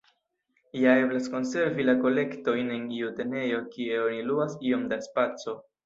Ja 0.83 0.93
eblas 1.01 1.27
konservi 1.33 1.85
la 1.85 1.95
kolektojn 2.01 2.73
en 2.79 2.89
iu 3.03 3.13
tenejo 3.21 3.63
kie 3.79 4.05
oni 4.09 4.29
luas 4.33 4.61
iom 4.73 4.93
da 4.93 5.05
spaco. 5.11 5.61